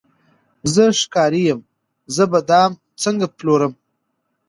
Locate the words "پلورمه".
3.37-3.77